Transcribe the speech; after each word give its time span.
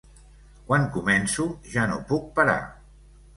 Quan 0.71 0.87
començo, 0.95 1.45
ja 1.75 1.85
no 1.93 2.01
puc 2.13 2.27
parar. 2.41 2.57